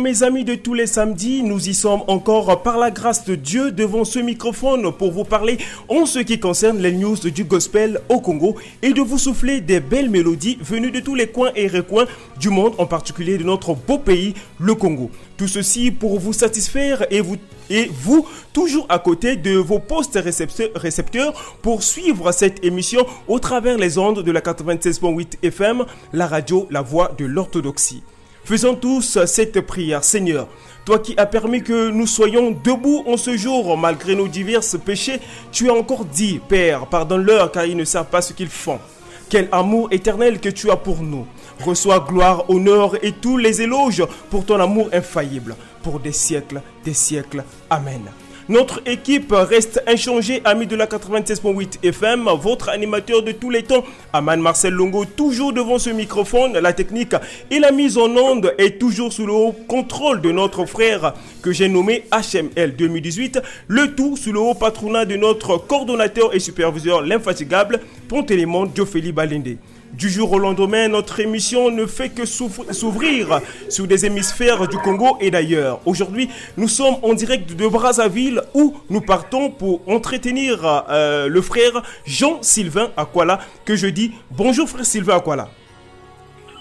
[0.00, 3.70] mes amis de tous les samedis, nous y sommes encore par la grâce de Dieu
[3.70, 8.20] devant ce microphone pour vous parler en ce qui concerne les news du gospel au
[8.20, 12.06] Congo et de vous souffler des belles mélodies venues de tous les coins et recoins
[12.38, 15.10] du monde, en particulier de notre beau pays, le Congo.
[15.36, 17.36] Tout ceci pour vous satisfaire et vous
[17.68, 20.18] et vous toujours à côté de vos postes
[20.74, 26.66] récepteurs pour suivre cette émission au travers les ondes de la 96.8 FM, la radio
[26.70, 28.02] La Voix de l'Orthodoxie.
[28.44, 30.02] Faisons tous cette prière.
[30.02, 30.48] Seigneur,
[30.84, 35.20] toi qui as permis que nous soyons debout en ce jour malgré nos divers péchés,
[35.52, 38.78] tu as encore dit, Père, pardonne-leur car ils ne savent pas ce qu'ils font.
[39.28, 41.26] Quel amour éternel que tu as pour nous.
[41.64, 46.94] Reçois gloire, honneur et tous les éloges pour ton amour infaillible, pour des siècles, des
[46.94, 47.44] siècles.
[47.68, 48.02] Amen.
[48.50, 53.84] Notre équipe reste inchangée, ami de la 96.8 FM, votre animateur de tous les temps,
[54.12, 57.14] Aman Marcel Longo, toujours devant ce microphone, la technique
[57.52, 61.52] et la mise en onde est toujours sous le haut contrôle de notre frère que
[61.52, 67.02] j'ai nommé HML 2018, le tout sous le haut patronat de notre coordonnateur et superviseur
[67.02, 67.78] l'infatigable
[68.08, 69.58] Pont-Élément Diophélie Balindé.
[69.92, 75.16] Du jour au lendemain, notre émission ne fait que s'ouvrir sur des hémisphères du Congo
[75.20, 75.80] et d'ailleurs.
[75.84, 81.82] Aujourd'hui, nous sommes en direct de Brazzaville où nous partons pour entretenir euh, le frère
[82.06, 85.48] Jean-Sylvain Aquala, que je dis bonjour frère Sylvain Aquala.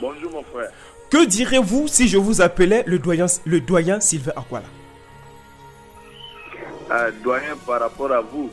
[0.01, 0.71] Bonjour mon frère.
[1.11, 4.65] Que direz-vous si je vous appelais le doyen, le doyen Sylvain Aquala
[6.91, 8.49] euh, Doyen par rapport à vous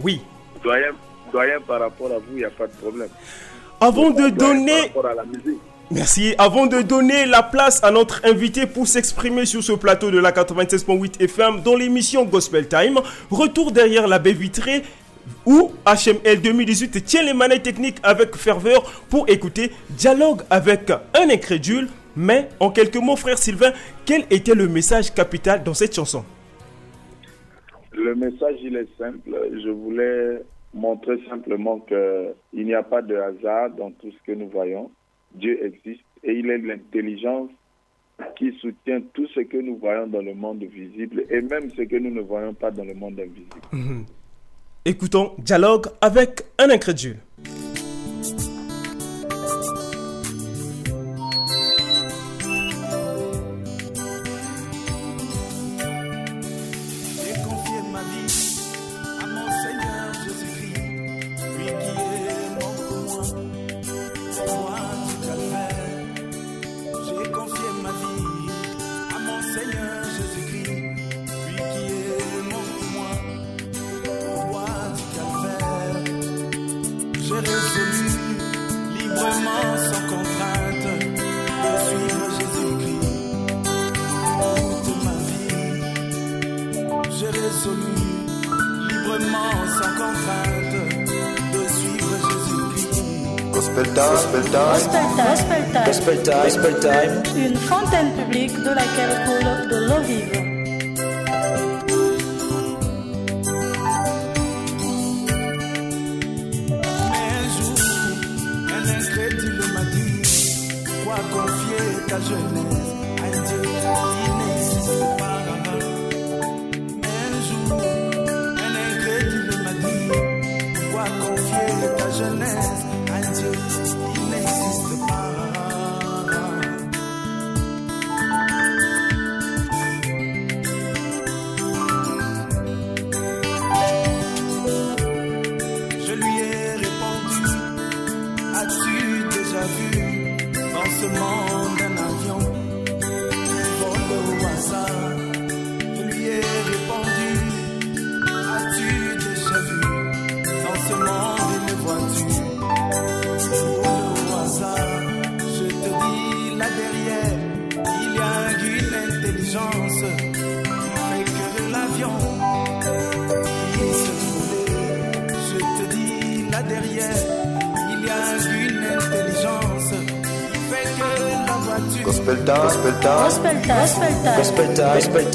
[0.00, 0.20] Oui.
[0.62, 0.90] Doyen,
[1.32, 3.08] doyen par rapport à vous, il n'y a pas de problème.
[3.80, 4.92] Avant de donner...
[5.90, 6.34] Merci.
[6.36, 10.32] Avant de donner la place à notre invité pour s'exprimer sur ce plateau de la
[10.32, 12.98] 96.8 FM dans l'émission Gospel Time,
[13.30, 14.82] retour derrière la baie vitrée
[15.46, 21.88] où HML 2018 tient les manettes techniques avec ferveur pour écouter Dialogue avec un incrédule.
[22.16, 23.72] Mais en quelques mots, frère Sylvain,
[24.04, 26.24] quel était le message capital dans cette chanson?
[27.92, 29.30] Le message, il est simple.
[29.64, 30.42] Je voulais
[30.78, 34.90] montrer simplement qu'il n'y a pas de hasard dans tout ce que nous voyons.
[35.34, 37.50] Dieu existe et il est l'intelligence
[38.36, 41.96] qui soutient tout ce que nous voyons dans le monde visible et même ce que
[41.96, 43.60] nous ne voyons pas dans le monde invisible.
[43.72, 44.04] Mhm.
[44.84, 47.18] Écoutons Dialogue avec un incrédule.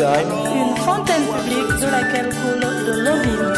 [0.03, 3.53] Time, une fontaine publique de laquelle coule de l'eau vive.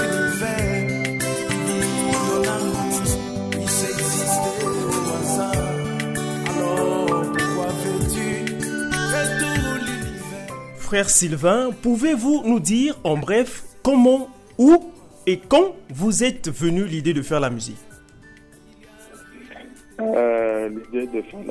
[10.77, 14.93] Frère Sylvain, pouvez-vous nous dire en bref comment, où
[15.25, 17.77] et quand vous êtes venu l'idée de faire la musique?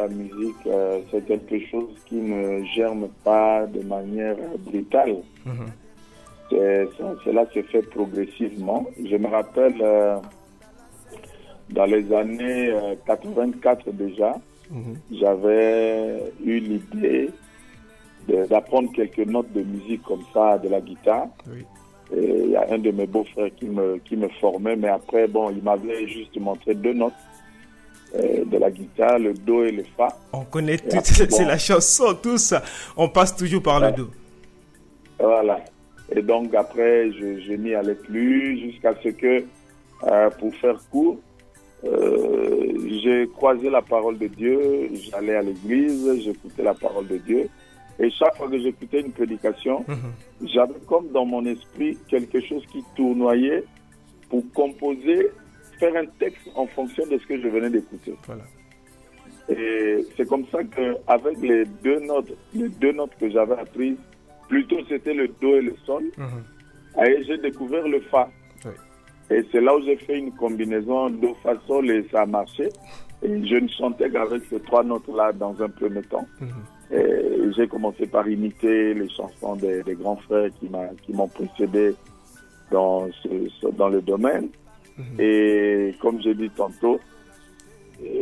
[0.06, 5.16] La musique, euh, c'est quelque chose qui ne germe pas de manière brutale.
[6.50, 8.86] Ça- Cela se fait progressivement.
[9.02, 10.16] Je me rappelle, euh,
[11.70, 14.36] dans les années euh, 84 déjà,
[15.12, 17.30] j'avais eu l'idée
[18.48, 21.28] d'apprendre quelques notes de musique comme ça, de la guitare.
[21.50, 21.64] Oui.
[22.16, 25.26] Et il y a un de mes beaux-frères qui me, qui me formait, mais après,
[25.26, 27.12] bon, il m'avait juste montré deux notes
[28.14, 30.08] euh, de la guitare, le do et le fa.
[30.32, 31.46] On connaît tout, c'est bon.
[31.46, 32.62] la chanson, tout ça.
[32.96, 34.10] On passe toujours par le dos.
[35.18, 35.60] Voilà.
[36.14, 39.44] Et donc après, je, je n'y allais plus jusqu'à ce que,
[40.06, 41.18] euh, pour faire court,
[41.84, 42.72] euh,
[43.02, 47.48] j'ai croisé la parole de Dieu, j'allais à l'église, j'écoutais la parole de Dieu.
[47.98, 50.48] Et chaque fois que j'écoutais une prédication, Mhm.
[50.52, 53.64] j'avais comme dans mon esprit quelque chose qui tournoyait
[54.28, 55.30] pour composer,
[55.92, 58.14] faire un texte en fonction de ce que je venais d'écouter.
[58.26, 58.42] Voilà.
[59.48, 63.96] Et c'est comme ça que avec les deux notes, les deux notes que j'avais apprises,
[64.48, 67.04] plutôt c'était le do et le sol, Mhm.
[67.04, 68.28] et j'ai découvert le fa.
[68.64, 68.70] Oui.
[69.30, 72.68] Et c'est là où j'ai fait une combinaison do fa sol et ça a marché.
[73.22, 76.26] Et je ne chantais qu'avec ces trois notes-là dans un premier temps.
[76.40, 76.98] Mhm.
[76.98, 80.68] Et j'ai commencé par imiter les chansons des, des grands frères qui
[81.14, 81.94] m'ont précédé
[82.70, 83.28] dans, ce,
[83.60, 84.48] ce- dans le domaine.
[85.18, 87.00] Et comme j'ai dit tantôt,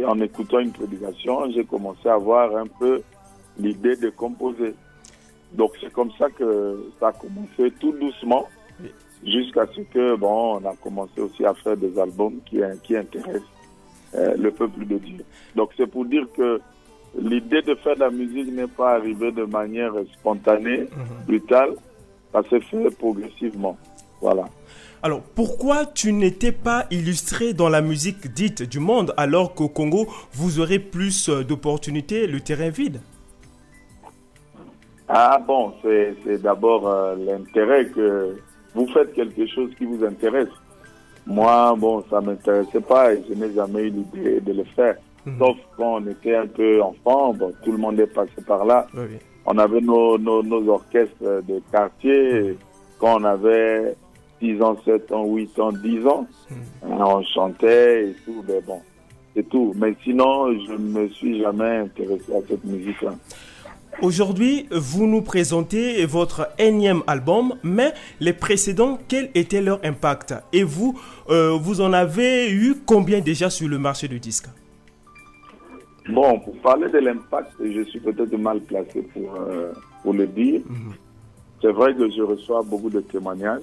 [0.06, 3.02] en écoutant une prédication, j'ai commencé à avoir un peu
[3.58, 4.74] l'idée de composer.
[5.52, 8.48] Donc c'est comme ça que ça a commencé tout doucement,
[9.24, 13.42] jusqu'à ce que bon, on a commencé aussi à faire des albums qui, qui intéressent
[14.14, 15.24] euh, le peuple de Dieu.
[15.54, 16.60] Donc c'est pour dire que
[17.18, 20.88] l'idée de faire de la musique n'est pas arrivée de manière spontanée,
[21.26, 21.74] brutale,
[22.32, 23.76] ça s'est fait progressivement.
[24.22, 24.44] Voilà.
[25.02, 30.06] Alors, pourquoi tu n'étais pas illustré dans la musique dite du monde alors qu'au Congo,
[30.32, 33.00] vous aurez plus euh, d'opportunités, le terrain vide?
[35.08, 38.36] Ah bon, c'est d'abord euh, l'intérêt que
[38.74, 40.48] vous faites quelque chose qui vous intéresse.
[41.26, 44.96] Moi, bon, ça m'intéressait pas et je n'ai jamais eu l'idée de le faire.
[45.38, 48.86] Sauf quand on était un peu enfant, bon, tout le monde est passé par là.
[48.94, 49.18] Oui.
[49.46, 52.56] On avait nos, nos, nos orchestres de quartier.
[52.98, 53.96] Quand on avait
[54.42, 56.26] 6 ans, 7 ans, 8 ans, 10 ans,
[56.82, 58.44] on chantait et tout.
[58.48, 58.80] Mais bon,
[59.34, 59.72] c'est tout.
[59.76, 63.14] Mais sinon, je ne me suis jamais intéressé à cette musique-là.
[64.00, 70.34] Aujourd'hui, vous nous présentez votre énième album, mais les précédents, quel était leur impact?
[70.52, 70.98] Et vous,
[71.28, 74.46] euh, vous en avez eu combien déjà sur le marché du disque?
[76.08, 79.72] Bon, pour parler de l'impact, je suis peut-être mal placé pour, euh,
[80.02, 80.62] pour le dire.
[81.60, 83.62] C'est vrai que je reçois beaucoup de témoignages,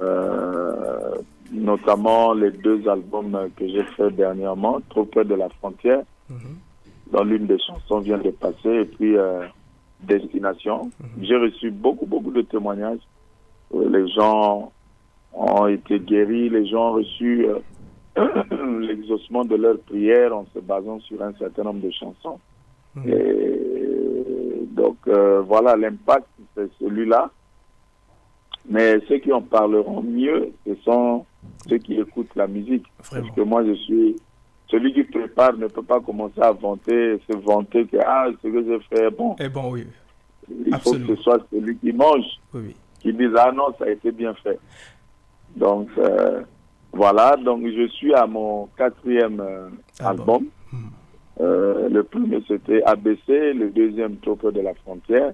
[0.00, 1.14] euh,
[1.52, 6.02] notamment les deux albums que j'ai fait dernièrement, Trop près de la frontière,
[7.12, 9.44] dont l'une des chansons vient de passer, et puis euh,
[10.00, 10.90] Destination.
[11.20, 13.00] J'ai reçu beaucoup, beaucoup de témoignages.
[13.74, 14.72] Euh, Les gens
[15.32, 17.58] ont été guéris, les gens ont reçu euh,
[18.80, 22.38] l'exaucement de leurs prières en se basant sur un certain nombre de chansons.
[23.06, 26.26] Et donc euh, voilà, l'impact,
[26.56, 27.30] c'est celui-là.
[28.68, 31.24] Mais ceux qui en parleront mieux, ce sont
[31.68, 32.84] ceux qui écoutent la musique.
[33.02, 33.26] Vraiment.
[33.26, 34.16] Parce que moi, je suis
[34.70, 38.64] celui qui prépare ne peut pas commencer à vanter, se vanter que ah, ce que
[38.64, 39.86] j'ai fait, bon, Eh bon, oui,
[40.66, 42.76] il faut que ce soit celui qui mange oui, oui.
[43.00, 44.58] qui disent ah non ça a été bien fait
[45.56, 46.42] donc euh,
[46.92, 49.68] voilà donc je suis à mon quatrième euh,
[50.00, 50.46] Album.
[50.72, 50.90] album,
[51.40, 55.32] Euh, le premier c'était ABC le deuxième Topo de la frontière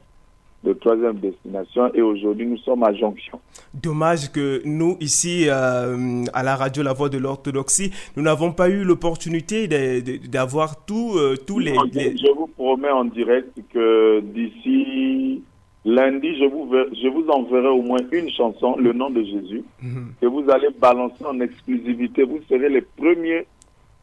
[0.64, 3.38] le troisième destination et aujourd'hui nous sommes à Jonction
[3.74, 8.68] Dommage que nous, ici, euh, à la radio La Voix de l'Orthodoxie, nous n'avons pas
[8.68, 11.74] eu l'opportunité de- de- d'avoir tous euh, tous les...
[11.74, 15.42] je, les- je vous promets en direct que d'ici
[15.84, 19.62] lundi je vous ver- je vous enverrai au moins une chanson le nom de Jésus
[19.82, 20.12] Mhm.
[20.20, 22.22] que vous allez balancer en exclusivité.
[22.24, 23.46] Vous serez les premiers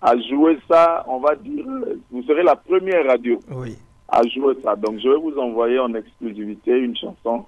[0.01, 1.65] à jouer ça, on va dire,
[2.11, 3.75] vous serez la première radio Oui.
[4.11, 4.75] À jouer ça.
[4.75, 7.45] Donc je vais vous envoyer en exclusivité une chanson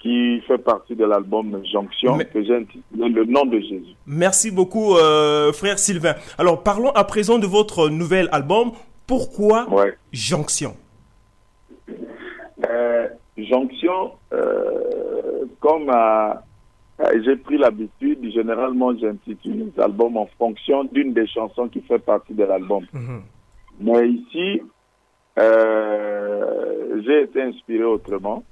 [0.00, 3.94] qui fait partie de l'album Jonction Mais- que j'ai intitulé Le nom de Jésus.
[4.06, 6.14] Merci beaucoup, euh, frère Sylvain.
[6.38, 8.72] Alors, parlons à présent de votre nouvel album.
[9.06, 9.94] Pourquoi Ouais.
[10.12, 10.74] Jonction?
[12.68, 15.90] Euh, jonction, euh, comme
[17.24, 22.34] j'ai pris l'habitude, généralement j'intitule les albums en fonction d'une des chansons qui fait partie
[22.34, 22.84] de l'album.
[22.92, 23.22] Mhm.
[23.80, 24.62] Mais ici,
[25.38, 28.42] euh, j'ai été inspiré autrement.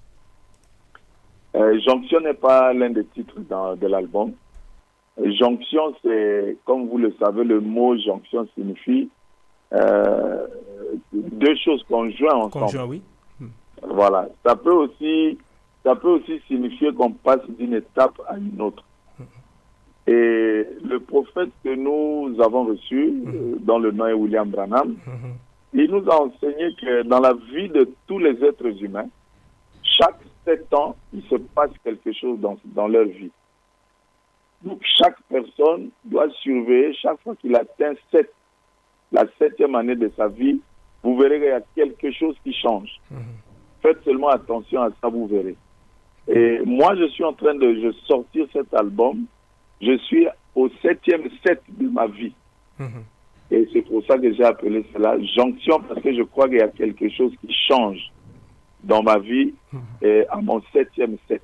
[1.56, 4.32] Euh, Jonction n'est pas l'un des titres dans- de l'album.
[5.40, 9.10] Jonction, c'est, comme vous le savez, le mot jonction signifie
[9.72, 10.46] euh,
[11.12, 12.66] deux choses conjointes ensemble.
[12.66, 13.02] Conjoint, oui.
[13.82, 14.28] Voilà.
[14.46, 15.36] Ça peut aussi,
[15.84, 18.84] ça peut aussi signifier qu'on passe d'une étape à une autre.
[20.06, 24.94] Et le prophète que nous avons reçu, euh, dont le nom est William Branham.
[25.72, 29.08] Il nous a enseigné que dans la vie de tous les êtres humains,
[29.82, 33.30] chaque sept ans, il se passe quelque chose dans, dans leur vie.
[34.62, 38.32] Donc chaque personne doit surveiller chaque fois qu'il atteint sept,
[39.12, 40.60] la septième année de sa vie,
[41.02, 43.00] vous verrez qu'il y a quelque chose qui change.
[43.80, 45.56] Faites seulement attention à ça, vous verrez.
[46.26, 49.24] Et moi, je suis en train de je sortir cet album.
[49.80, 52.34] Je suis au septième set de ma vie.
[52.78, 53.04] Mhm.
[53.50, 56.62] Et c'est pour ça que j'ai appelé cela jonction, parce que je crois qu'il y
[56.62, 57.98] a quelque chose qui change
[58.84, 59.54] dans ma vie
[60.02, 61.42] et à mon septième set.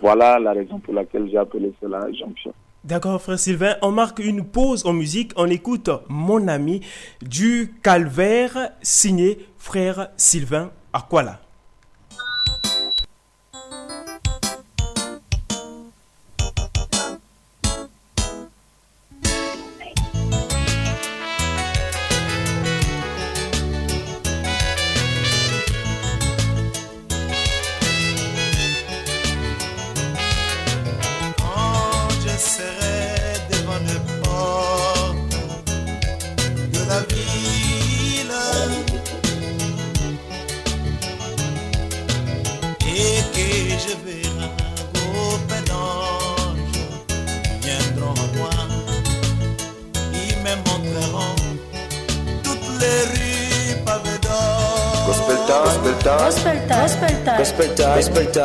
[0.00, 2.52] Voilà la raison pour laquelle j'ai appelé cela jonction.
[2.84, 3.76] D'accord, frère Sylvain.
[3.80, 5.32] On marque une pause en musique.
[5.36, 6.80] On écoute Mon ami
[7.22, 11.43] du calvaire signé frère Sylvain Aquala.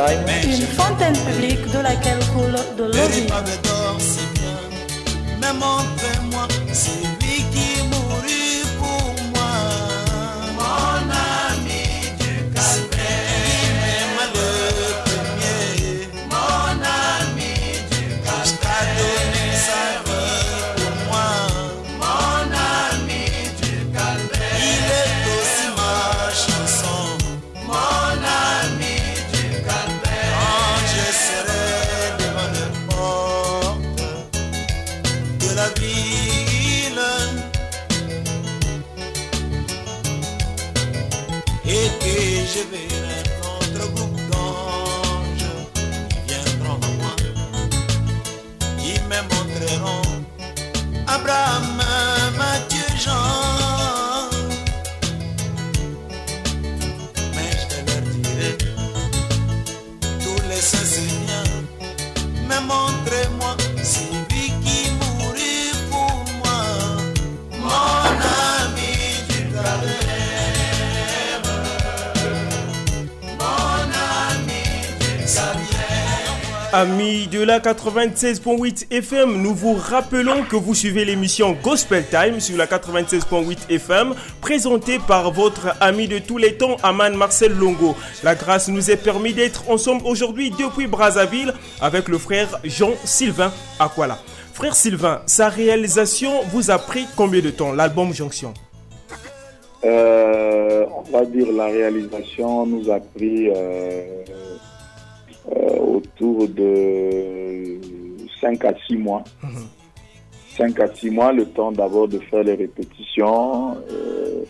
[0.00, 0.39] Time,
[76.80, 82.56] Amis de la 96.8 FM, nous vous rappelons que vous suivez l'émission Gospel Time sur
[82.56, 87.94] la 96.8 FM, présentée par votre ami de tous les temps, Aman Marcel Longo.
[88.24, 94.16] La grâce nous est permis d'être ensemble aujourd'hui depuis Brazzaville avec le frère Jean-Sylvain Aquala.
[94.54, 98.54] Frère Sylvain, sa réalisation vous a pris combien de temps, l'album Jonction?
[99.84, 104.24] Euh, on va dire la réalisation nous a pris euh,
[105.46, 107.78] autour de
[108.40, 109.24] 5 à 6 mois.
[110.56, 114.44] 5 à 6 mois, le temps d'abord de faire les répétitions euh,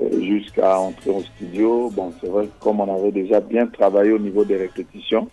[0.00, 1.90] euh, jusqu'à entrer au studio.
[1.90, 5.28] Bon, c'est vrai que comme on avait déjà bien travaillé au niveau des répétitions,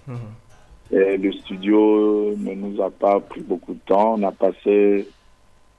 [0.91, 4.15] et le studio ne nous a pas pris beaucoup de temps.
[4.17, 5.07] On a passé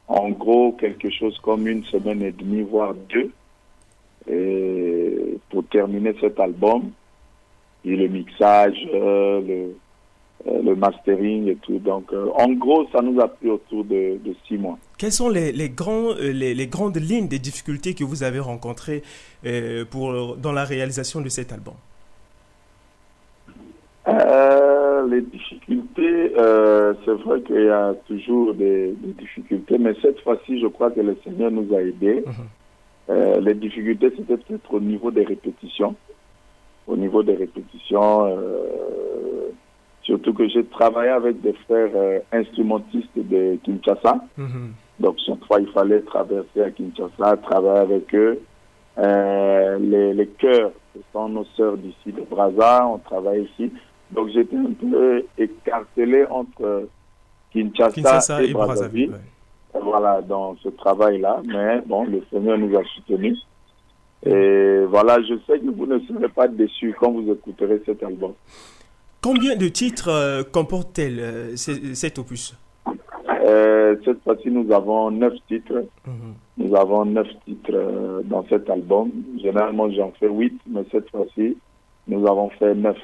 [0.06, 3.30] en gros quelque chose comme une semaine et demie, voire deux,
[4.30, 6.90] et pour terminer cet album.
[7.84, 9.74] Et le mixage, euh, le,
[10.46, 11.78] euh, le mastering et tout.
[11.78, 14.78] Donc, euh, en gros, ça nous a pris autour de, de six mois.
[14.98, 19.02] Quelles sont les, les, grands, les, les grandes lignes des difficultés que vous avez rencontrées
[19.90, 21.74] pour, dans la réalisation de cet album?
[25.10, 30.66] Les difficultés, c'est vrai qu'il y a toujours des, des difficultés, mais cette fois-ci, je
[30.66, 32.24] crois que le Seigneur nous a aidés.
[33.08, 35.94] Euh, les difficultés, c'était peut-être au niveau des répétitions.
[36.88, 38.26] Au niveau des répétitions.
[38.26, 39.50] euh,
[40.02, 44.16] surtout que j'ai travaillé avec des frères euh, instrumentistes de Kinshasa.
[44.38, 44.72] Mhm.
[45.00, 48.40] Donc, chaque fois, il fallait traverser à Kinshasa, travailler avec eux.
[48.98, 53.70] Euh, les, les chœurs, ce sont nos sœurs d'ici de Brazza, on travaille ici.
[54.10, 56.88] Donc, j'étais un peu écartelé entre
[57.52, 59.10] Kinshasa, Kinshasa et, et Brazzaville.
[59.10, 59.10] Brazzaville.
[59.74, 59.80] ouais.
[59.82, 61.42] Voilà, dans ce travail-là.
[61.44, 63.38] Mais bon, le Seigneur nous a soutenus.
[64.26, 68.32] Et voilà, je sais que vous ne serez pas déçus quand vous écouterez cet album.
[69.22, 72.54] Combien de titres euh, comporte-t-elle, euh, ce- cet opus?
[73.44, 75.84] Euh, cette fois-ci, nous avons neuf titres.
[76.06, 76.34] Mhm.
[76.58, 79.10] Nous avons neuf titres dans cet album.
[79.40, 81.56] Généralement, j'en fais huit, mais cette fois-ci,
[82.08, 82.96] nous avons fait neuf.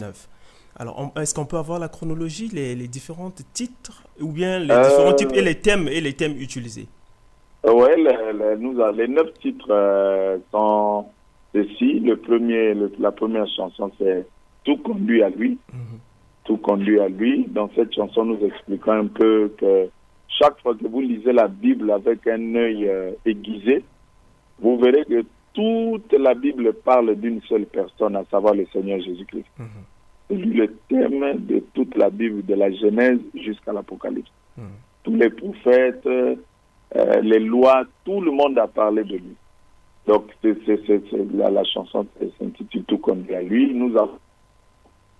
[0.00, 0.28] Neuf.
[0.76, 5.12] Alors, est-ce qu'on peut avoir la chronologie, les, les différents titres, ou bien les différents
[5.14, 6.86] types et les thèmes et les thèmes utilisés?
[7.66, 8.06] Oui,
[8.58, 11.06] nous a- les neuf titres euh, sont
[11.54, 12.00] ceci.
[12.00, 14.26] Le premier, le- la première chanson, c'est
[14.64, 15.58] Tout conduit à lui.
[15.74, 15.98] Mhm.
[16.44, 17.44] Tout conduit à lui.
[17.48, 19.88] Dans cette chanson, nous expliquons un peu que
[20.28, 23.84] chaque fois que vous lisez la Bible avec un œil euh, aiguisé,
[24.60, 29.44] vous verrez que toute la Bible parle d'une seule personne, à savoir le Seigneur Jésus-Christ.
[29.58, 29.66] Mhm.
[30.30, 34.32] C'est lui le thème de toute la Bible, de la Genèse jusqu'à l'Apocalypse.
[34.56, 34.64] Mhm.
[35.02, 36.06] Tous les prophètes,
[36.96, 39.36] euh, les lois, tout le monde a parlé de lui.
[40.06, 42.06] Donc, c'est, c'est- c'est- c'est- la, la chanson
[42.38, 43.72] s'intitule Tout comme à lui.
[43.74, 44.18] Nous avons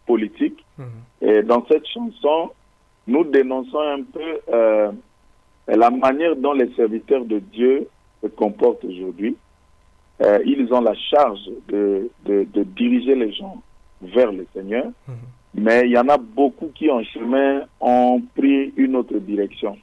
[0.07, 0.62] politique.
[0.78, 0.87] Mhm.
[1.23, 2.50] Et dans cette chanson,
[3.07, 4.93] nous dénonçons un peu euh,
[5.69, 7.88] la manière dont les serviteurs de Dieu
[8.23, 9.37] se comportent aujourd'hui.
[10.21, 13.62] Euh, ils ont la charge de, de, de diriger les gens
[14.02, 15.15] vers le Seigneur, Mhm.
[15.54, 19.76] mais il y en a beaucoup qui en chemin ont pris une autre direction.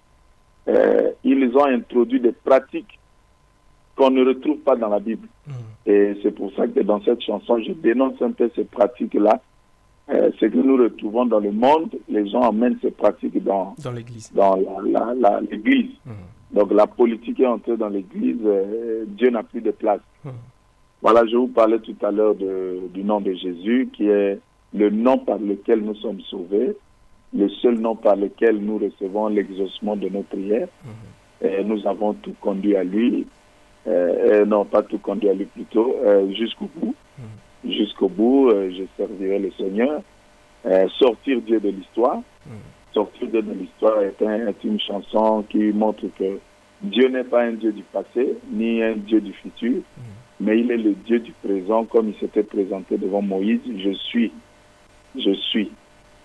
[0.67, 3.00] Euh, ils ont introduit des pratiques
[3.95, 5.28] qu'on ne retrouve pas dans la Bible.
[5.47, 5.54] Mhm.
[5.86, 9.41] Et c'est pour ça que dans cette chanson, je dénonce un peu ces pratiques-là.
[10.10, 13.91] Euh, ce que nous retrouvons dans le monde, les gens emmènent ces pratiques dans, Dans
[13.91, 14.32] l'église.
[14.34, 15.91] dans la- la- la- l'Église.
[16.06, 16.13] Mhm.
[16.54, 20.02] Donc la politique est entrée dans l'Église, euh, Dieu n'a plus de place.
[20.26, 20.32] Mhm.
[21.02, 24.39] Voilà, je vous parlais tout à l'heure de- du nom de Jésus, qui est
[24.74, 26.76] le nom par lequel nous sommes sauvés,
[27.33, 30.67] le seul nom par lequel nous recevons l'exaucement de nos prières.
[31.43, 33.25] Et nous avons tout conduit à lui,
[33.87, 36.93] euh, euh, non pas tout conduit à lui plutôt, euh, jusqu'au bout.
[37.67, 40.01] Jusqu'au bout, euh, je servirai le Seigneur.
[40.65, 42.21] Euh, sortir Dieu de l'histoire.
[42.93, 46.39] Sortir Dieu de l'histoire est, un- est une chanson qui montre que
[46.83, 49.81] Dieu n'est pas un Dieu du passé, ni un Dieu du futur,
[50.39, 53.61] mais il est le Dieu du présent, comme il s'était présenté devant Moïse.
[53.77, 54.31] Je suis,
[55.15, 55.71] je suis.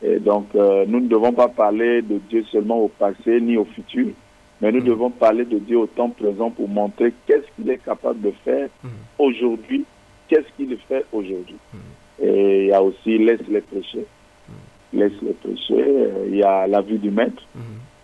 [0.03, 3.65] Et donc, euh, nous ne devons pas parler de Dieu seulement au passé ni au
[3.65, 4.09] futur,
[4.61, 8.21] mais nous devons parler de Dieu au temps présent pour montrer qu'est-ce qu'il est capable
[8.21, 8.69] de faire
[9.19, 9.85] aujourd'hui,
[10.29, 11.57] qu'est-ce qu'il fait aujourd'hui.
[12.23, 14.07] Et il y a aussi laisse-les prêcher.
[14.93, 15.75] Laisse-les prêcher.
[15.85, 17.43] Euh, Il y a la vie du maître,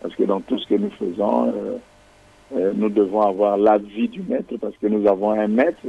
[0.01, 1.77] parce que dans tout ce que nous faisons, euh,
[2.57, 5.81] euh, nous devons avoir la vie du maître, parce que nous avons un maître.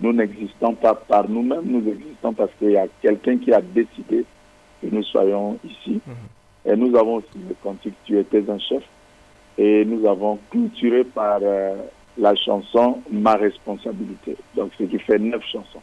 [0.00, 4.24] Nous n'existons pas par nous-mêmes, nous existons parce qu'il y a quelqu'un qui a décidé
[4.82, 6.00] que nous soyons ici.
[6.64, 8.82] Et nous avons aussi le cantique Tu étais un chef.
[9.58, 11.76] Et nous avons clôturé par euh,
[12.18, 14.36] la chanson Ma responsabilité.
[14.56, 15.80] Donc, ce qui fait neuf chansons.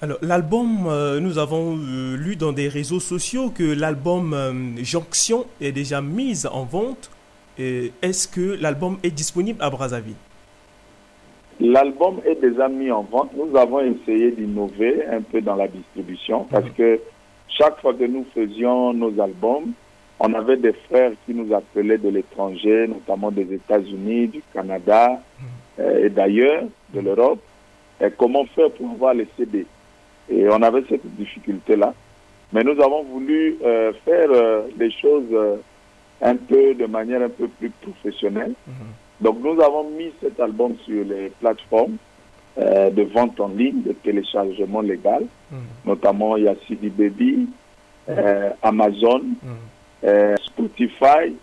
[0.00, 4.34] Alors, l'album, euh, nous avons euh, lu dans des réseaux sociaux que l'album
[4.78, 7.10] Jonction est déjà mis en vente.
[7.56, 10.16] Est-ce que l'album est disponible à Brazzaville?
[11.60, 13.30] L'album est déjà mis en vente.
[13.36, 16.98] Nous avons essayé d'innover un peu dans la distribution parce que
[17.56, 19.72] chaque fois que nous faisions nos albums,
[20.20, 25.20] on avait des frères qui nous appelaient de l'étranger, notamment des États-Unis, du Canada
[25.78, 27.40] euh, et d'ailleurs, de l'Europe.
[28.18, 29.66] Comment faire pour avoir les CD
[30.28, 31.94] Et on avait cette difficulté-là.
[32.52, 35.56] Mais nous avons voulu euh, faire euh, des choses euh,
[36.22, 38.54] un peu de manière un peu plus professionnelle.
[39.20, 41.96] Donc nous avons mis cet album sur les plateformes
[42.58, 45.24] euh, de vente en ligne, de téléchargement légal.
[45.84, 47.48] Notamment, il y a CD Baby,
[48.08, 49.22] euh, Amazon,
[50.44, 51.34] Spotify,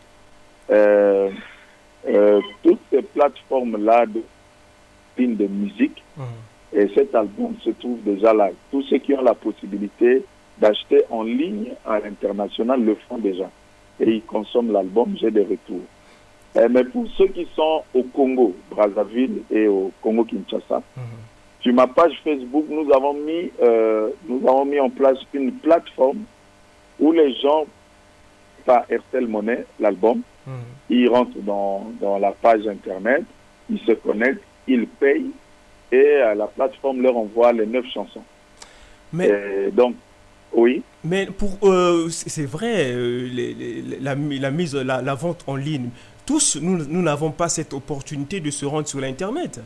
[0.69, 1.30] euh,
[2.08, 4.21] euh, toutes ces plateformes-là de,
[5.17, 6.04] de musique.
[6.74, 8.50] Et cet album se trouve déjà là.
[8.71, 10.24] Tous ceux qui ont la possibilité
[10.58, 13.50] d'acheter en ligne à l'international le font déjà.
[14.00, 15.86] Et ils consomment l'album, j'ai des retours.
[16.57, 20.81] Euh, mais pour ceux qui sont au Congo, Brazzaville et au Congo-Kinshasa,
[21.61, 26.23] sur ma page Facebook, nous avons mis, euh, nous avons mis en place une plateforme
[26.99, 27.65] où les gens,
[28.65, 30.21] par RTL Monnaie, l'album,
[30.89, 33.23] ils rentrent dans, dans la page Internet,
[33.69, 35.31] ils se connectent, ils payent
[35.91, 38.23] et euh, la plateforme leur envoie les neuf chansons.
[39.13, 39.29] Mais,
[39.67, 39.95] Et donc,
[40.53, 40.81] oui.
[41.03, 45.43] mais pour, euh, c'est c'est vrai, euh, les- les- la, la mise, la, la vente
[45.47, 45.89] en ligne,
[46.25, 49.60] tous, nous nous n'avons pas cette opportunité de se rendre sur l'Internet.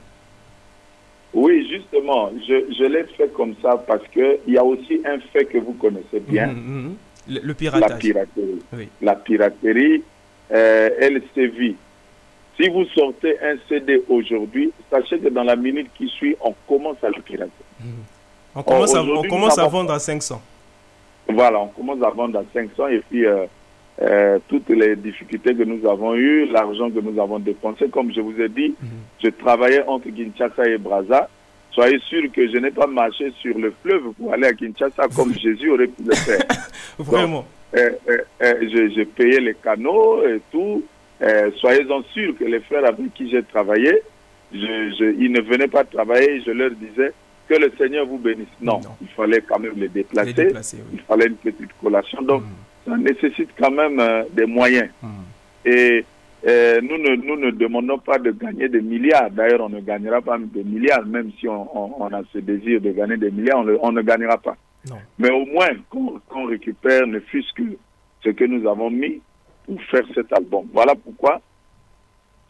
[1.34, 5.46] Oui, justement, je, je l'ai fait comme ça parce qu'il y a aussi un fait
[5.46, 6.96] que vous connaissez bien, Mhm, mhm.
[7.28, 8.00] Le, le la piratage.
[8.00, 8.60] piraterie.
[8.74, 8.88] Oui.
[9.02, 10.04] La piraterie,
[10.52, 11.76] euh, elle sévit.
[12.60, 17.04] Si vous sortez un CD aujourd'hui, sachez que dans la minute qui suit, on commence
[17.04, 17.52] à le pirater.
[18.56, 20.41] On commence, à, on commence à vendre à 500.
[21.28, 23.46] Voilà, on commence à vendre à 500 et puis euh,
[24.02, 28.22] euh, toutes les difficultés que nous avons eues, l'argent que nous avons dépensé, comme je
[28.22, 28.76] vous ai dit,
[29.24, 31.30] je travaillais entre Kinshasa et Brazza.
[31.72, 35.34] Soyez sûr que je n'ai pas marché sur le fleuve pour aller à Kinshasa comme
[35.38, 36.42] Jésus aurait pu le faire.
[37.00, 37.46] Vraiment.
[37.76, 40.84] Euh, euh, euh, je, je payais les canaux et tout.
[41.58, 43.92] Soyez-en sûrs que les frères avec qui j'ai travaillé,
[44.54, 44.58] je,
[45.00, 46.42] je- ils ne venaient pas travailler.
[46.46, 47.12] Je leur disais
[47.50, 48.48] que le Seigneur vous bénisse.
[48.62, 48.90] Non, Non.
[49.02, 50.30] il fallait quand même les déplacer.
[50.34, 50.92] Les déplacer, oui.
[50.94, 52.22] Il fallait une petite collation.
[52.22, 52.44] Donc,
[52.86, 54.89] ça nécessite quand même euh, des moyens.
[55.02, 55.10] Mhm.
[55.65, 56.06] Et
[56.48, 59.32] euh, nous, ne, nous ne demandons pas de gagner des milliards.
[59.32, 62.80] D'ailleurs, on ne gagnera pas des milliards, même si on, on- on a ce désir
[62.82, 64.56] de gagner des milliards, on, le- on ne gagnera pas.
[64.89, 64.98] Non.
[65.17, 67.63] Mais au moins qu'on récupère ne fût-ce que
[68.24, 69.19] ce que nous avons mis
[69.65, 70.65] pour faire cet album.
[70.74, 71.41] Voilà pourquoi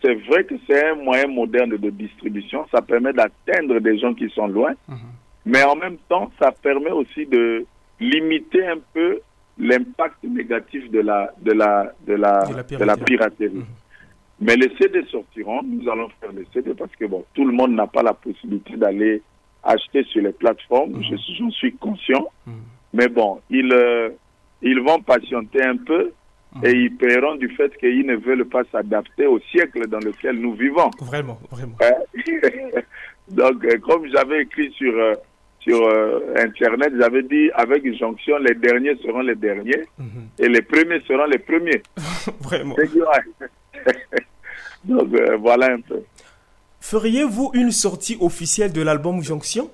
[0.02, 2.66] c'est vrai que c'est un moyen moderne de distribution.
[2.72, 4.74] Ça permet d'atteindre des gens qui sont loin.
[4.90, 4.98] Mhm.
[5.46, 7.66] Mais en même temps, ça permet aussi de
[8.00, 9.20] limiter un peu
[9.58, 13.50] l'impact négatif de la, de la, de la, De la de la piraterie.
[13.54, 13.66] Mhm.
[14.42, 17.72] Mais les CD sortiront, nous allons faire les CD parce que bon, tout le monde
[17.72, 19.22] n'a pas la possibilité d'aller
[19.64, 22.28] acheter sur les plateformes, je suis- j'en suis conscient.
[22.46, 22.54] Mhm.
[22.94, 24.10] Mais bon, ils, euh,
[24.62, 26.12] ils vont patienter un peu
[26.64, 30.54] et ils paieront du fait qu'ils ne veulent pas s'adapter au siècle dans lequel nous
[30.54, 30.90] vivons.
[31.02, 31.76] Vraiment, vraiment.
[31.82, 31.94] Hein?
[33.30, 35.14] Donc, euh, comme j'avais écrit sur, euh,
[35.66, 40.28] sur euh, Internet, j'avais dit avec une jonction, les derniers seront les derniers Mhm.
[40.40, 41.82] et les premiers seront les premiers.
[42.42, 42.76] Vraiment.
[44.86, 46.02] Donc, euh, voilà un peu.
[46.80, 49.72] Feriez-vous une sortie officielle de l'album Jonction?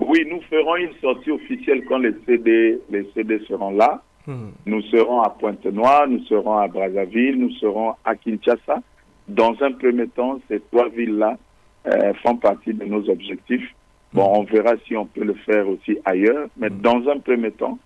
[0.00, 4.02] Oui, nous ferons une sortie officielle quand les CD, les CD seront là.
[4.26, 4.52] Mhm.
[4.66, 8.82] Nous serons à Pointe-Noire, nous serons à Brazzaville, nous serons à Kinshasa.
[9.28, 11.38] Dans un premier temps, ces trois villes-là
[11.86, 13.66] euh, font partie de nos objectifs.
[14.14, 17.80] Bon, on verra si on peut le faire aussi ailleurs, mais dans un premier temps,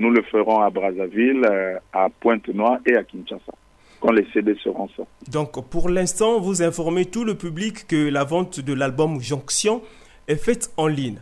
[0.00, 3.52] nous le ferons à Brazzaville, euh, à Pointe-Noire et à Kinshasa,
[4.00, 5.30] quand les CD seront sortis.
[5.30, 9.80] Donc, pour l'instant, vous informez tout le public que la vente de l'album Jonction
[10.26, 11.20] est faite en ligne.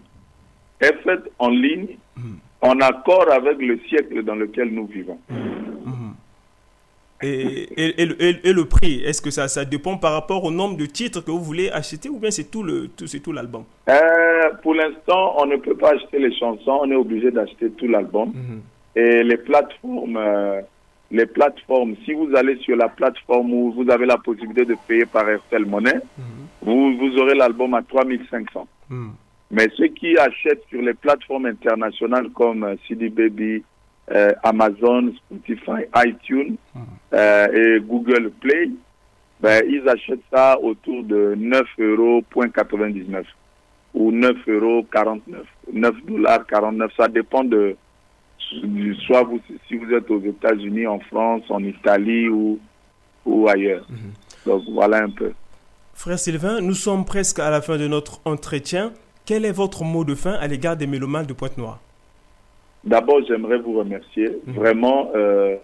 [0.80, 1.98] Est faite en ligne,
[2.62, 5.18] en accord avec le siècle dans lequel nous vivons.
[7.22, 10.44] Et, et- et le- et- et le prix, est-ce que ça, ça dépend par rapport
[10.44, 13.18] au nombre de titres que vous voulez acheter ou bien c'est tout le tout, c'est
[13.20, 13.64] tout l'album?
[13.88, 13.94] Euh,
[14.62, 18.32] pour l'instant, on ne peut pas acheter les chansons, on est obligé d'acheter tout l'album.
[18.94, 20.60] Et les plateformes, euh,
[21.10, 25.06] les plateformes, si vous allez sur la plateforme où vous avez la possibilité de payer
[25.06, 26.00] par RTL Monnaie,
[26.62, 28.66] vous, vous aurez l'album à 3500.
[28.90, 29.10] Mhm.
[29.50, 33.62] Mais ceux qui achètent sur les plateformes internationales comme euh, CD Baby,
[34.12, 36.56] euh, Amazon, Spotify, iTunes
[37.12, 38.70] euh, et Google Play,
[39.40, 42.22] ben, ils achètent ça autour de 9 euros
[43.94, 45.42] ou 9 euros 49,
[45.72, 46.90] 9 dollars 49.
[46.96, 47.76] Ça dépend de
[49.06, 52.58] soit vous si vous êtes aux États-Unis, en France, en Italie ou
[53.24, 53.86] ou ailleurs.
[54.46, 55.32] Donc voilà un peu.
[55.94, 58.92] Frère Sylvain, nous sommes presque à la fin de notre entretien.
[59.26, 61.80] Quel est votre mot de fin à l'égard des mélomanes de Pointe-Noire?
[62.84, 64.28] D'abord, j'aimerais vous remercier.
[64.46, 65.56] Vraiment, euh,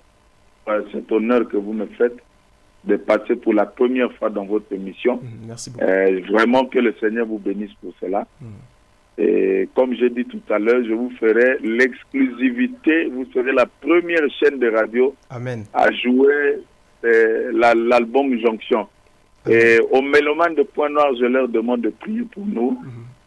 [0.69, 2.17] euh, cet honneur que vous me faites
[2.85, 5.17] de passer pour la première fois dans votre émission.
[5.23, 5.85] Mhm, Merci beaucoup.
[5.85, 8.27] Euh, vraiment que le Seigneur vous bénisse pour cela.
[9.17, 13.07] Et comme j'ai dit tout à l'heure, je vous ferai l'exclusivité.
[13.07, 15.65] Vous serez la première chaîne de radio Amen.
[15.73, 16.59] à jouer
[17.05, 18.87] euh, la- l'album Jonction.
[19.49, 22.79] Et aux mélomanes de Point Noir, je leur demande de prier pour nous,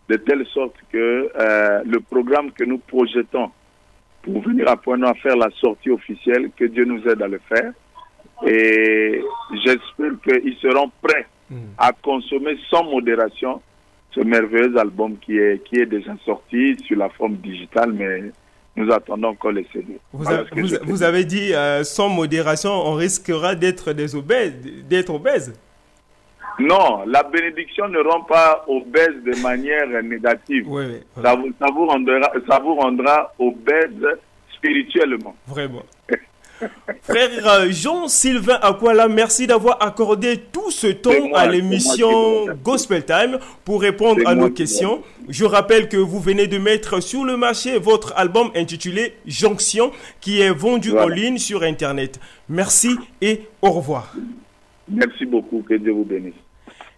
[0.10, 3.50] de telle sorte que euh, le programme que nous projetons
[4.22, 7.40] pour venir à Point Noir faire la sortie officielle, que Dieu nous aide à le
[7.48, 7.72] faire.
[8.46, 9.22] Et
[9.64, 11.28] j'espère qu'ils seront prêts
[11.78, 13.62] à consommer sans modération
[14.12, 18.32] ce merveilleux album qui est, qui est déjà sorti sur la forme digitale, mais
[18.76, 20.00] nous attendons encore les CD.
[20.14, 24.54] Vous, Voilà avez dit euh, sans modération, on risquera d'être des obèses,
[24.88, 25.60] d'être obèses.
[26.60, 30.66] Non, la bénédiction ne rend pas obèse de manière négative.
[30.68, 34.06] Oui, oui, Ça, vous, ça, vous rendra, ça vous rendra obèse
[34.56, 35.36] spirituellement.
[35.46, 35.84] vraiment.
[37.04, 42.48] Frère euh, Jean-Sylvain Aquala, merci d'avoir accordé tout ce temps moi, à l'émission.
[42.64, 45.04] Gospel Time pour répondre à nos questions.
[45.30, 50.42] Je rappelle que vous venez de mettre sur le marché votre album intitulé Jonction qui
[50.42, 51.06] est vendu Voilà.
[51.06, 52.20] en ligne sur Internet.
[52.50, 54.16] Merci et au revoir.
[54.90, 55.62] Merci beaucoup.
[55.62, 56.34] Que Dieu vous bénisse.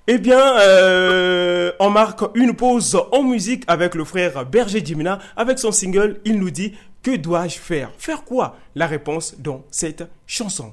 [0.07, 5.19] Eh bien, euh, on marque une pause en musique avec le frère Berger Dimina.
[5.35, 7.91] Avec son single, il nous dit Que dois-je faire?
[7.97, 8.55] Faire quoi?
[8.75, 10.71] La réponse dans cette chanson.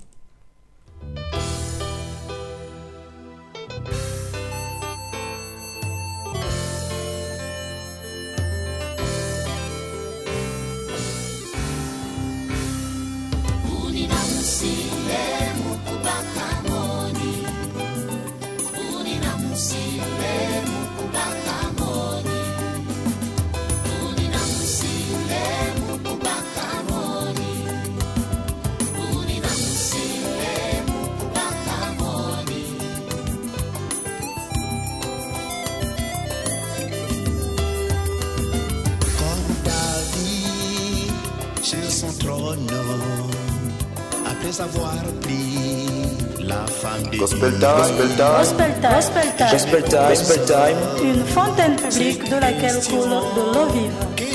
[44.46, 46.64] Après avoir pris la
[47.10, 48.90] de Gospel time, gospel time, Gospel Time.
[48.94, 49.48] Gospel Time.
[49.50, 50.78] gospel time, gospel time.
[51.02, 54.25] Une fontaine publique de laquelle coule de l'eau vive.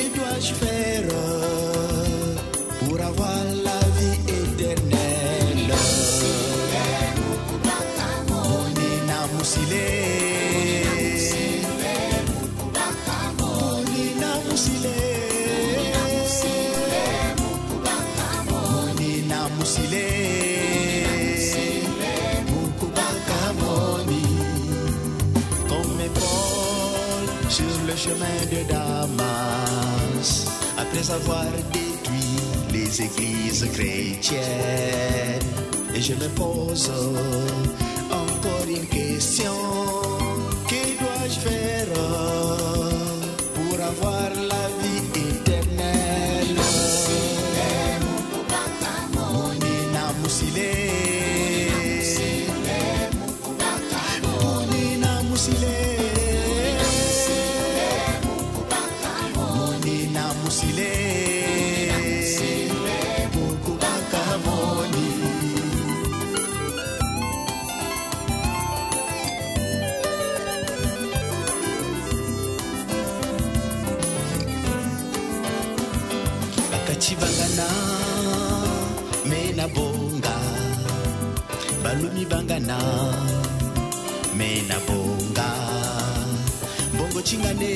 [19.62, 20.08] Moussile.
[22.50, 24.26] Mukubakamoni.
[25.70, 30.30] Comme Paul sur le chemin de Damas,
[30.80, 32.42] après avoir détruit
[32.74, 34.42] les églises chrétiennes.
[35.94, 36.92] Et je me pose
[38.10, 39.54] encore une question.
[40.68, 42.91] Que dois-je faire?
[82.26, 82.78] banibangana
[84.38, 85.50] me na bonga
[86.98, 87.76] bongo chingane.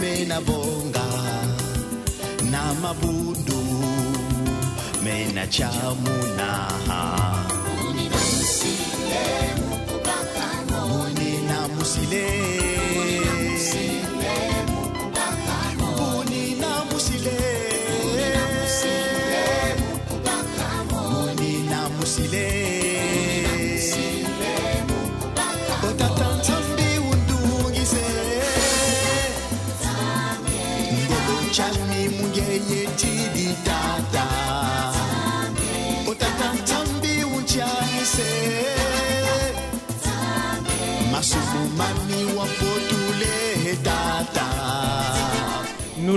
[0.00, 1.06] Me na bonga
[2.50, 3.60] na mabundu
[5.04, 6.68] me na chamuna
[10.88, 12.69] muni na musile.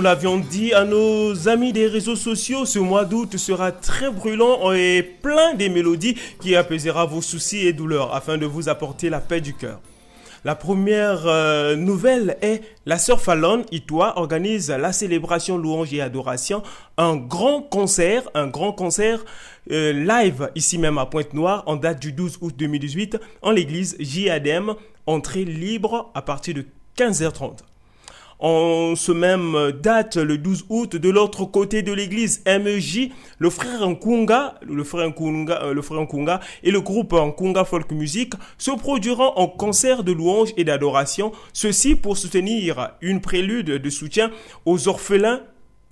[0.04, 5.02] L'avions dit à nos amis des réseaux sociaux, ce mois d'août sera très brûlant et
[5.02, 9.40] plein des mélodies qui apaisera vos soucis et douleurs afin de vous apporter la paix
[9.40, 9.80] du cœur.
[10.44, 16.62] La première euh, nouvelle est la sœur Fallon Itoa organise la célébration louange et adoration,
[16.98, 19.24] un grand concert, un grand concert
[19.70, 24.74] euh, live ici même à Pointe-Noire en date du 12 août 2018 en l'église JADM,
[25.06, 26.66] entrée libre à partir de
[26.98, 27.60] 15h30.
[28.38, 33.88] En ce même date, le 12 août, de l'autre côté de l'église MEJ, le frère
[33.88, 38.70] Nkunga, le frère Nkunga, euh, le frère Nkunga et le groupe Nkunga Folk Music se
[38.72, 44.30] produiront en concert de louange et d'adoration, ceci pour soutenir une prélude de soutien
[44.64, 45.40] aux orphelins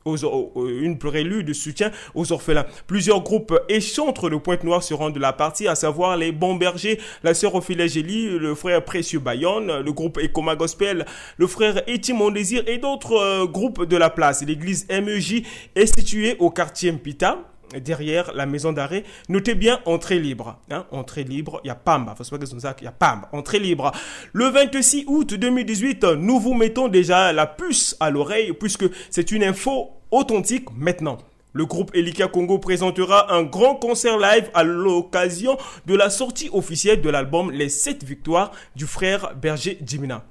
[0.04, 2.66] aux, aux- une prélude de soutien aux orphelins.
[2.86, 6.98] Plusieurs groupes et chantres de Pointe-Noire seront de la partie, à savoir les Bons Bergers,
[7.22, 11.04] la sœur Ophélie Gély, le frère Précieux Bayonne, le groupe Ecoma Gospel,
[11.36, 14.44] le frère Eti Mon Désir et d'autres euh, groupes de la place.
[14.44, 15.42] L'église MEJ
[15.74, 17.38] est située au quartier Mpita
[17.80, 19.04] derrière la maison d'arrêt.
[19.28, 20.58] Notez bien entrée libre.
[20.70, 22.92] Hein, entrée libre, il y a pas que il y a.
[23.32, 23.92] Entrée libre.
[24.32, 29.44] Le 26 août 2018, nous vous mettons déjà la puce à l'oreille puisque c'est une
[29.44, 31.18] info authentique maintenant.
[31.54, 37.02] Le groupe Elika Congo présentera un grand concert live à l'occasion de la sortie officielle
[37.02, 40.24] de l'album Les 7 victoires du frère Berger Jimina.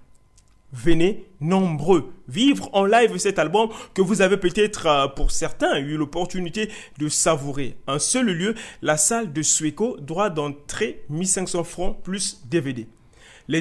[0.73, 5.97] Venez nombreux vivre en live cet album que vous avez peut-être euh, pour certains eu
[5.97, 7.75] l'opportunité de savourer.
[7.88, 12.88] Un seul lieu, la salle de Sueco, droit d'entrée 1500 francs plus DVD.
[13.49, 13.60] Les,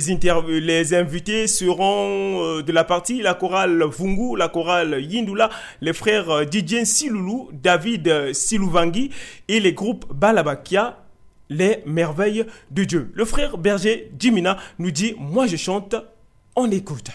[0.61, 6.31] les invités seront euh, de la partie la chorale Vungu, la chorale Yindula, les frères
[6.31, 9.11] euh, Didien Siloulou, David Silouvangi
[9.49, 11.03] et les groupes Balabakia,
[11.49, 13.11] les merveilles de Dieu.
[13.15, 15.97] Le frère berger Jimina nous dit Moi je chante,
[16.57, 17.11] on écoute.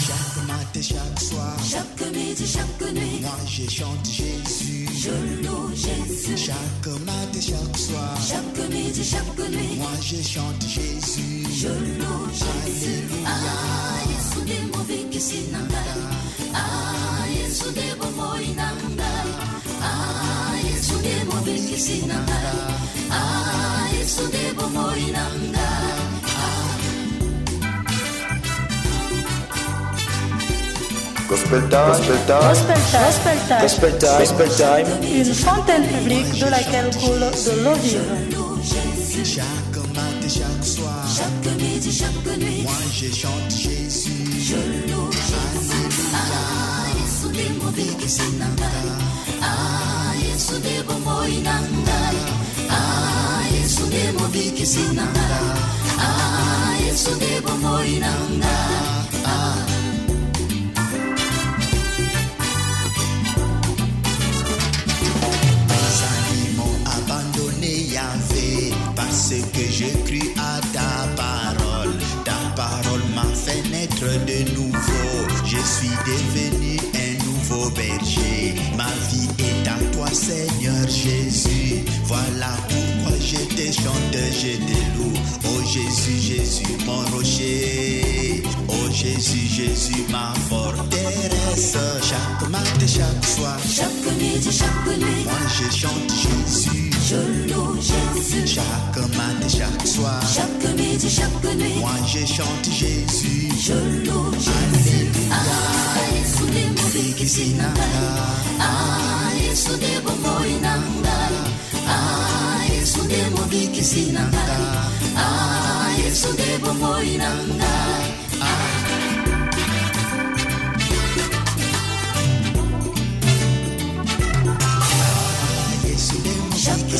[0.00, 4.81] Chaque matin, chaque soir, Chaque midi, chaque nuit, moi je chante Jésus.
[5.02, 5.10] Je
[5.44, 6.36] loue Jésus.
[6.46, 11.44] Chaque matin, chaque soir, Chaque midi, chaque nuit, moi je chante Jésus.
[11.60, 13.04] je loue Jésus.
[13.26, 15.84] Ah, Yesu de moviki sinanga.
[16.54, 19.12] Ah, Yesu de bomoi nanga.
[19.82, 22.40] Ah, Yesu de moviki sinanga.
[23.10, 25.02] Ah, Yesu de bomoi.
[31.32, 33.00] Gospel time, gospel time, Gospel Time.
[33.08, 33.62] Gospel Time.
[33.62, 34.86] gospel time, gospel time.
[35.16, 38.04] Une fontaine publique de laquelle coule de l'eau vive.
[39.24, 44.28] Chaque matin, chaque soir, Chaque midi, chaque nuit, moi je chante Jésus.
[44.38, 44.56] je
[44.92, 45.88] loue Jésus.
[46.12, 48.70] Ah, Yesu de moviki sinanga.
[49.40, 52.00] Ah, Yesu de bomoi nanga.
[52.68, 53.84] Ah, Yesu.
[55.98, 59.02] Ah, Yesu de bomoi nanga.
[59.22, 59.81] Mes
[69.12, 71.92] parce que je cru à ta parole.
[72.24, 75.18] Ta parole m'a fait naître de nouveau.
[75.44, 78.54] Je suis devenu un nouveau berger.
[78.74, 81.84] Ma vie est à toi, Seigneur Jésus.
[82.04, 85.12] Voilà pourquoi je te chante, je te loue.
[85.44, 88.42] Oh Jésus, Jésus, mon rocher.
[88.68, 91.76] Oh Jésus, Jésus, ma forteresse.
[92.02, 96.91] Chaque matin, chaque soir, Chaque midi, chaque nuit, moi je chante Jésus.
[97.80, 98.46] Jésus.
[98.46, 103.48] Chaque matin, chaque soir, Chaque midi, chaque nuit, moi je chante Jésus.
[103.60, 103.74] je
[104.06, 105.12] loue Jésus.
[107.32, 107.80] Sinanga.
[108.60, 111.18] Ah, Yesu de bomoi nanga.
[111.86, 113.22] Ah, Yesu de.
[115.16, 118.21] Ah, Yesu de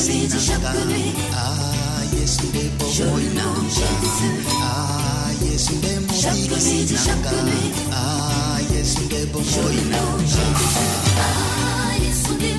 [0.05, 1.45] Ah.
[4.61, 8.59] Ah, Yesu de Chaque midi, chaque nuit, Ah.
[11.19, 11.95] Ah,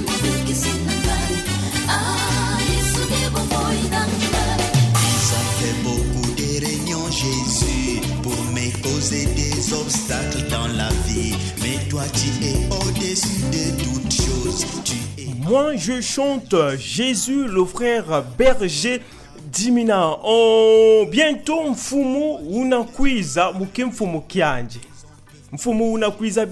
[0.05, 1.17] moviki sinanga.
[1.89, 2.57] Ah.
[5.05, 10.89] Ils ont fait beaucoup de réunions, Jésus, pour me causer des obstacles dans la
[15.53, 19.01] Moi je chante Jésus, le frère berger
[19.51, 20.17] Dimina.
[20.23, 21.05] On...
[21.11, 24.79] Bientôt mfumu unakwiza mukimfumu kyanje.
[25.51, 26.47] Mfumu unakwiza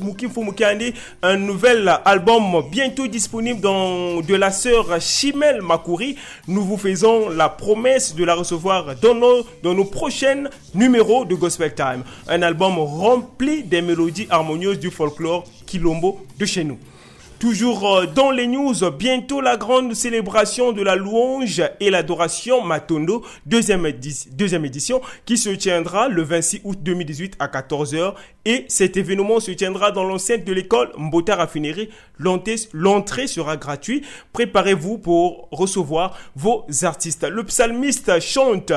[1.23, 6.15] un nouvel album bientôt disponible dans de la sœur Chimel Makouri.
[6.47, 10.43] Nous vous faisons la promesse de la recevoir dans nos, dans nos prochains
[10.75, 12.03] numéros de Gospel Time.
[12.27, 15.45] Un album rempli des mélodies harmonieuses du folklore
[16.38, 16.77] De chez nous.
[17.39, 23.26] Toujours euh, dans les news, bientôt la grande célébration de la louange et l'adoration Matondo,
[23.47, 28.13] deuxième, édi- deuxième édition, qui se tiendra le 26 août 2018 à 14h.
[28.45, 31.89] Et cet événement se tiendra dans l'enceinte de l'école Mbota Raffinerie.
[32.19, 34.05] L'entrée sera gratuite.
[34.34, 37.24] Préparez-vous pour recevoir vos artistes.
[37.28, 38.72] Le psalmiste chante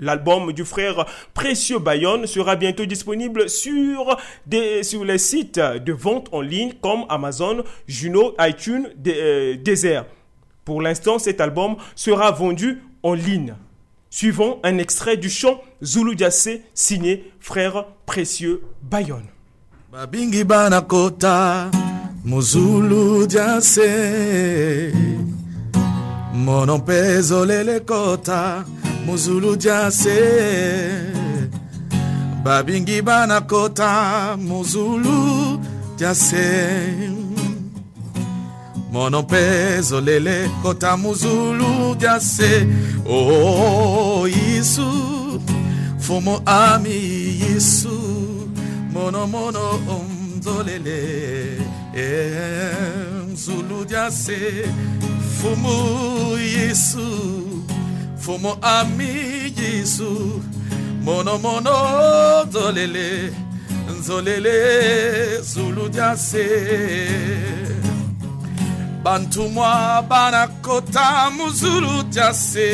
[0.00, 6.72] L'album du frère Précieux Bayonne sera bientôt disponible sur, les sites de vente en ligne
[6.80, 10.06] comme Amazon, Juno, iTunes, euh, Deezer.
[10.64, 13.54] Pour l'instant, cet album sera vendu en ligne.
[14.10, 16.16] Suivons un extrait du chant Zulu
[16.74, 19.26] signé Frère Précieux Bayonne.
[29.08, 30.20] Muzulu jase.
[32.44, 35.60] Babingi banakota muzulu
[35.96, 36.48] jase.
[38.92, 42.66] Mono mpezo lele kota muzulu jase.
[43.08, 44.88] Oh yesu
[45.98, 46.98] fumo ami
[47.42, 47.98] yesu.
[48.92, 51.00] Mono mono omzolele
[51.96, 52.72] eh,
[53.32, 54.38] mzulu jase.
[55.40, 57.08] Fumu yesu
[58.28, 59.10] fumo ami
[59.56, 60.42] yesu
[61.04, 61.76] mono mono
[62.52, 63.32] zolele
[63.98, 66.46] nzolele zulu jase.
[69.02, 72.70] Bantu mwa banakota muzulu jase.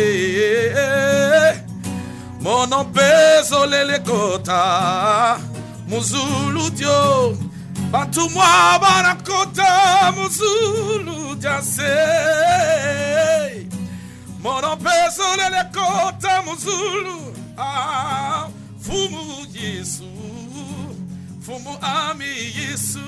[2.40, 5.38] Mono peso lele kota
[5.88, 7.36] muzulu dio.
[7.92, 11.94] Bantu mwa banakota muzulu jase
[14.44, 17.16] mono peso lele kota muzulu
[17.58, 18.48] ah,
[18.84, 19.22] fumu
[19.54, 20.04] yesu
[21.44, 23.00] fumu ami yesu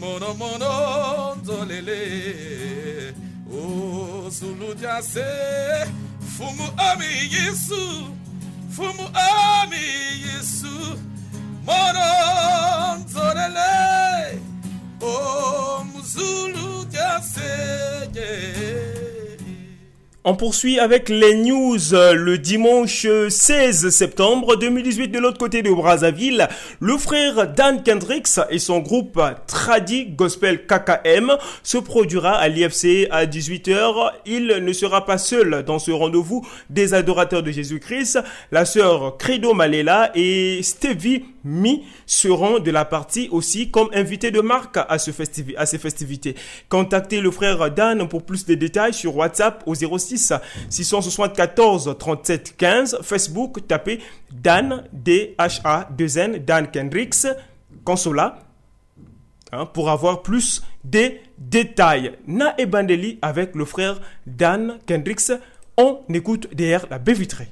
[0.00, 2.02] mono mono nzolele
[3.52, 5.26] o zulu jase
[6.36, 7.82] fumu ami yesu
[8.76, 9.84] fumu ami
[10.26, 10.74] yesu
[11.66, 12.08] mono
[13.02, 13.72] nzolele
[15.02, 17.50] o mzulu jase
[18.14, 19.05] yeah.
[20.28, 26.48] On poursuit avec les news le dimanche 16 septembre 2018 de l'autre côté de Brazzaville.
[26.80, 33.26] Le frère Dan Kendricks et son groupe Tradi Gospel KKM se produira à l'IFC à
[33.26, 34.10] 18h.
[34.26, 38.18] Il ne sera pas seul dans ce rendez-vous des adorateurs de Jésus-Christ.
[38.50, 44.40] La sœur Credo Malela et Stevie Mi seront de la partie aussi comme invités de
[44.40, 46.34] marque à, ces festivités.
[46.68, 52.98] Contactez le frère Dan pour plus de détails sur WhatsApp au 06 674 37 15.
[53.02, 54.00] Facebook, tapez
[54.32, 57.26] Dan, D-H-A-2-N, Dan Kendricks,
[57.84, 58.40] Consola,
[59.52, 62.16] hein, pour avoir plus de détails.
[62.26, 65.32] Na et Bandeli avec le frère Dan Kendricks.
[65.76, 67.48] On écoute derrière la baie vitrée.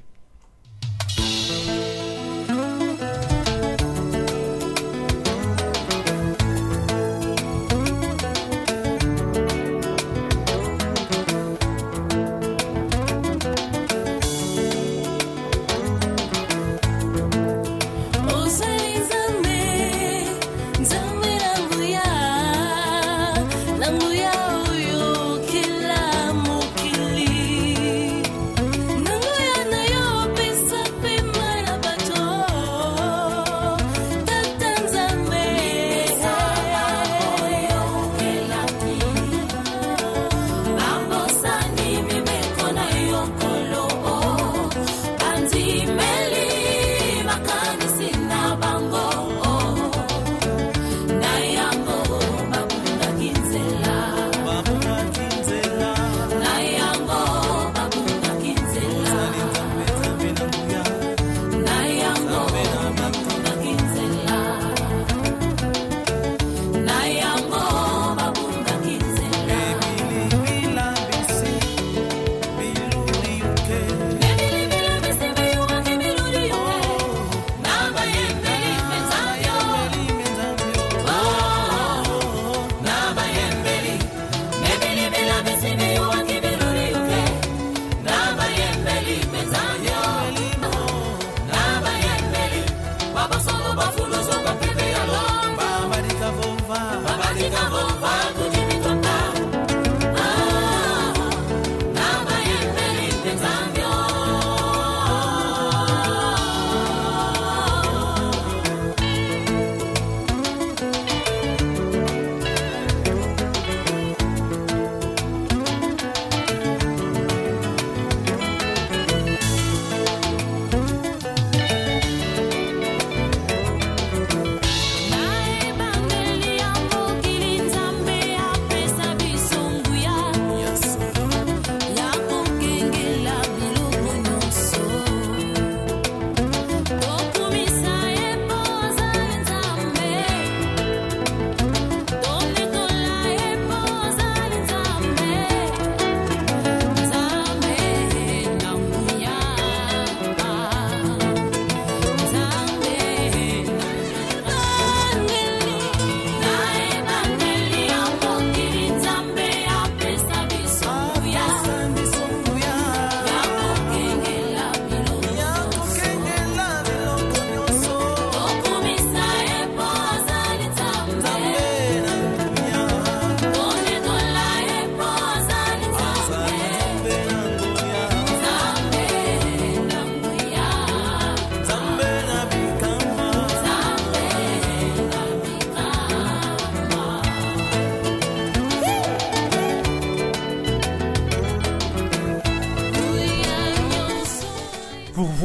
[97.50, 98.23] Jingle Ball.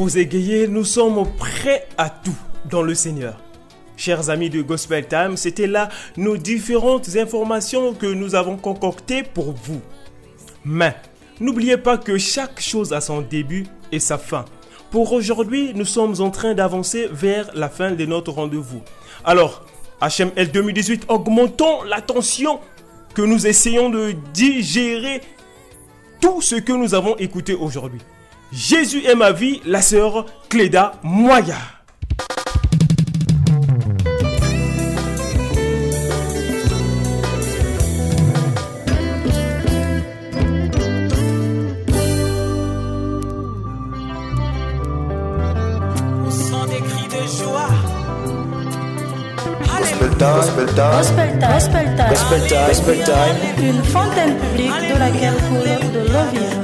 [0.00, 2.36] vous égayer, nous sommes prêts à tout
[2.70, 3.38] dans le Seigneur.
[3.98, 9.52] Chers amis de Gospel Time, c'était là nos différentes informations que nous avons concoctées pour
[9.52, 9.82] vous.
[10.64, 10.96] Mais
[11.38, 14.46] n'oubliez pas que chaque chose a son début et sa fin.
[14.90, 18.80] Pour aujourd'hui, nous sommes en train d'avancer vers la fin de notre rendez-vous.
[19.22, 19.66] Alors,
[20.00, 22.58] HML 2018, augmentons l'attention
[23.12, 25.20] que nous essayons de digérer
[26.22, 28.00] tout ce que nous avons écouté aujourd'hui.
[28.52, 31.56] Jésus est ma vie, la sœur Cléda Moya.
[50.20, 50.90] Gospel time.
[50.90, 52.10] Gospel time.
[52.10, 52.66] Gospel time.
[52.68, 53.36] Gospel time.
[53.58, 56.59] Une fontaine publique de laquelle coule de l'eau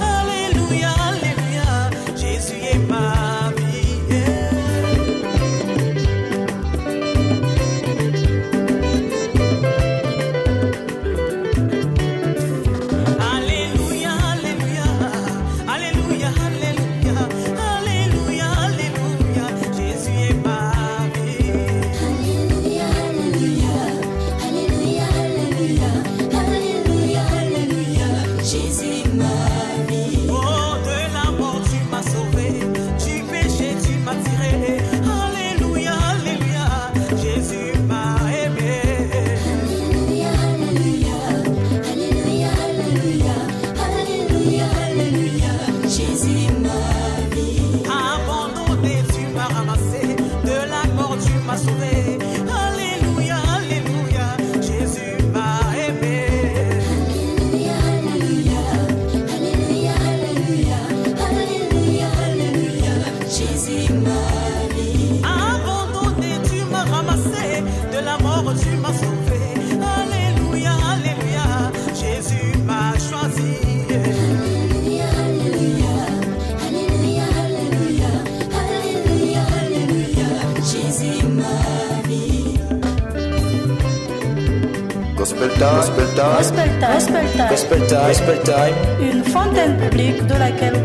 [90.26, 90.75] de laquelle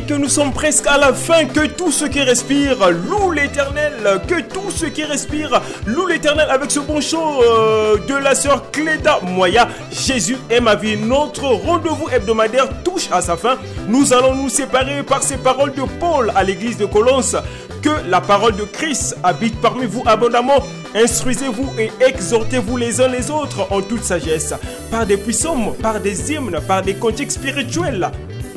[0.00, 3.92] que nous sommes presque à la fin, que tout ce qui respire loue l'éternel,
[4.26, 8.70] que tout ce qui respire loue l'éternel avec ce bon show euh, de la sœur
[8.70, 9.68] Cléda Moya.
[9.90, 10.96] Jésus est ma vie.
[10.96, 13.58] Notre rendez-vous hebdomadaire touche à sa fin.
[13.86, 17.36] Nous allons nous séparer par ces paroles de Paul à l'église de Colosses.
[17.82, 20.62] Que la parole de Christ habite parmi vous abondamment.
[20.94, 24.54] Instruisez-vous et exhortez-vous les uns les autres en toute sagesse,
[24.90, 28.10] par des puissants, par des hymnes, par des cantiques spirituels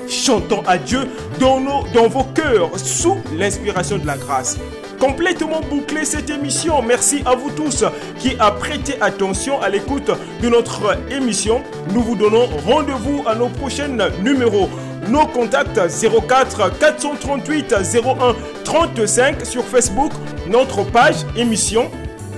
[0.08, 1.08] chantons à Dieu
[1.40, 4.58] dans, nos, dans vos cœurs sous l'inspiration de la grâce.
[5.00, 6.82] Complètement bouclé cette émission.
[6.82, 7.84] Merci à vous tous
[8.20, 10.10] qui a prêté attention à l'écoute
[10.42, 11.62] de notre émission.
[11.94, 13.90] Nous vous donnons rendez-vous à nos prochains
[14.22, 14.70] numéros.
[15.10, 15.80] Nos contacts
[16.28, 20.12] 04 438 01 35 sur Facebook,
[20.48, 21.92] notre page émission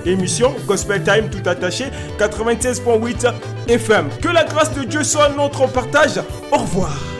[0.05, 1.85] émission Gospel Time tout attaché
[2.19, 3.33] 96.8
[3.67, 4.09] FM.
[4.21, 6.19] Que la grâce de Dieu soit notre partage.
[6.51, 7.16] Au revoir.